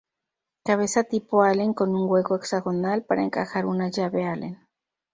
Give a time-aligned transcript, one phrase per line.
[0.65, 4.57] Cabeza tipo Allen: con un hueco hexagonal, para encajar una llave Allen.